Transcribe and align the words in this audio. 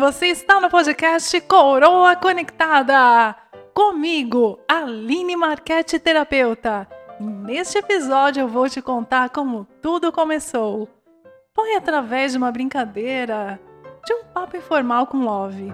você 0.00 0.28
está 0.28 0.58
no 0.58 0.70
podcast 0.70 1.38
Coroa 1.42 2.16
Conectada. 2.16 3.36
Comigo, 3.74 4.58
Aline 4.66 5.36
Marquete, 5.36 5.98
terapeuta. 5.98 6.88
Neste 7.20 7.76
episódio 7.76 8.40
eu 8.40 8.48
vou 8.48 8.66
te 8.66 8.80
contar 8.80 9.28
como 9.28 9.66
tudo 9.82 10.10
começou. 10.10 10.88
Foi 11.54 11.76
através 11.76 12.32
de 12.32 12.38
uma 12.38 12.50
brincadeira, 12.50 13.60
de 14.06 14.14
um 14.14 14.24
papo 14.24 14.56
informal 14.56 15.06
com 15.06 15.18
Love. 15.18 15.70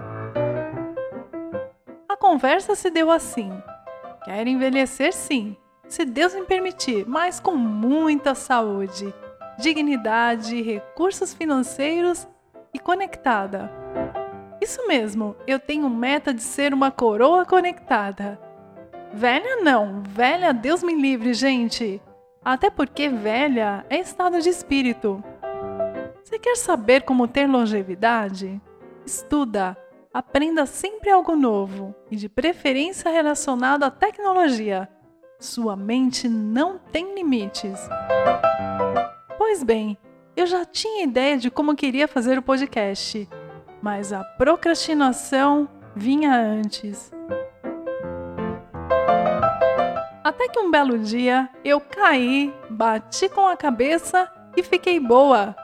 A 2.09 2.17
conversa 2.17 2.75
se 2.75 2.91
deu 2.91 3.09
assim. 3.09 3.51
Quero 4.25 4.49
envelhecer 4.49 5.13
sim, 5.13 5.55
se 5.87 6.03
Deus 6.03 6.35
me 6.35 6.43
permitir, 6.43 7.07
mas 7.07 7.39
com 7.39 7.55
muita 7.55 8.35
saúde, 8.35 9.13
dignidade, 9.57 10.61
recursos 10.61 11.33
financeiros 11.33 12.27
e 12.73 12.79
conectada. 12.79 13.71
Isso 14.61 14.87
mesmo, 14.87 15.35
eu 15.45 15.59
tenho 15.59 15.89
meta 15.89 16.33
de 16.33 16.41
ser 16.41 16.73
uma 16.73 16.91
coroa 16.91 17.45
conectada. 17.45 18.39
Velha 19.13 19.63
não, 19.63 20.01
velha 20.03 20.53
Deus 20.53 20.83
me 20.83 20.93
livre, 20.93 21.33
gente. 21.33 22.01
Até 22.43 22.69
porque 22.69 23.09
velha 23.09 23.85
é 23.89 23.99
estado 23.99 24.39
de 24.41 24.49
espírito. 24.49 25.23
Você 26.23 26.37
quer 26.39 26.57
saber 26.57 27.03
como 27.03 27.27
ter 27.27 27.47
longevidade? 27.47 28.61
Estuda, 29.05 29.77
aprenda 30.13 30.65
sempre 30.65 31.09
algo 31.09 31.35
novo 31.35 31.95
e 32.11 32.15
de 32.15 32.27
preferência 32.27 33.09
relacionado 33.09 33.83
à 33.83 33.91
tecnologia. 33.91 34.89
Sua 35.39 35.75
mente 35.75 36.27
não 36.27 36.77
tem 36.77 37.13
limites. 37.13 37.87
Pois 39.37 39.63
bem, 39.63 39.97
eu 40.37 40.45
já 40.45 40.63
tinha 40.63 41.03
ideia 41.03 41.35
de 41.35 41.49
como 41.49 41.75
queria 41.75 42.07
fazer 42.07 42.37
o 42.37 42.43
podcast, 42.43 43.27
mas 43.81 44.13
a 44.13 44.23
procrastinação 44.23 45.67
vinha 45.95 46.31
antes. 46.31 47.11
Até 50.23 50.47
que 50.47 50.59
um 50.59 50.69
belo 50.69 50.99
dia 50.99 51.49
eu 51.65 51.81
caí, 51.81 52.53
bati 52.69 53.27
com 53.27 53.47
a 53.47 53.57
cabeça 53.57 54.31
e 54.55 54.61
fiquei 54.61 54.99
boa. 54.99 55.55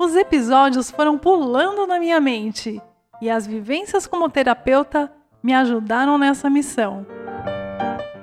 Os 0.00 0.16
episódios 0.16 0.90
foram 0.90 1.16
pulando 1.16 1.86
na 1.86 2.00
minha 2.00 2.20
mente 2.20 2.82
e 3.22 3.30
as 3.30 3.46
vivências 3.46 4.04
como 4.04 4.28
terapeuta 4.28 5.12
me 5.40 5.54
ajudaram 5.54 6.18
nessa 6.18 6.50
missão. 6.50 7.06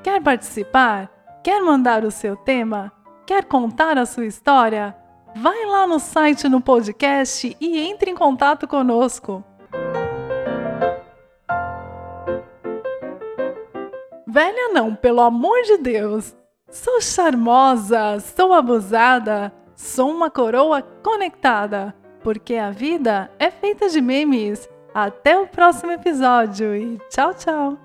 Quer 0.04 0.22
participar? 0.22 1.10
Quer 1.42 1.62
mandar 1.62 2.04
o 2.04 2.12
seu 2.12 2.36
tema? 2.36 2.92
Quer 3.26 3.46
contar 3.46 3.98
a 3.98 4.06
sua 4.06 4.26
história? 4.26 4.94
Vai 5.36 5.66
lá 5.66 5.86
no 5.86 6.00
site 6.00 6.48
no 6.48 6.62
podcast 6.62 7.56
e 7.60 7.78
entre 7.78 8.10
em 8.10 8.16
contato 8.16 8.66
conosco. 8.68 9.44
Velha 14.26 14.70
não, 14.74 14.96
pelo 14.96 15.22
amor 15.22 15.62
de 15.64 15.78
Deus. 15.78 16.36
Sou 16.70 17.02
charmosa, 17.02 18.20
sou 18.20 18.54
abusada, 18.54 19.54
sou 19.76 20.10
uma 20.10 20.30
coroa 20.30 20.82
conectada, 20.82 21.94
porque 22.24 22.56
a 22.56 22.72
vida 22.72 23.30
é 23.38 23.52
feita 23.52 23.90
de 23.90 24.02
memes. 24.02 24.68
Até 24.94 25.38
o 25.38 25.48
próximo 25.48 25.92
episódio 25.92 26.76
e 26.76 26.98
tchau, 27.10 27.34
tchau. 27.34 27.78